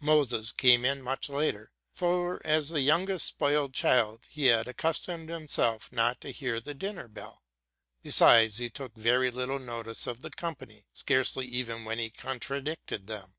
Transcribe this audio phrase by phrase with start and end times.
[0.00, 5.90] Moses came in much later; for, as the youngest spoiled child, he had accustomed himself
[5.90, 7.42] not to hear the dinner bell.
[8.00, 13.34] Besides, he took very little notice of the company, scarcely even when he contradicted them.